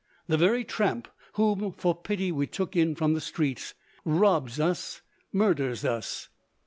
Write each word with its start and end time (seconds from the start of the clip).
The 0.27 0.35
very 0.35 0.63
tramp 0.63 1.07
whom, 1.33 1.73
for 1.73 1.93
pity, 1.93 2.31
we 2.31 2.47
took 2.47 2.75
in 2.75 2.95
from 2.95 3.13
the 3.13 3.21
street, 3.21 3.75
robs 4.03 4.59
us, 4.59 5.03
or 5.31 5.37
murders 5.37 5.85
us. 5.85 6.27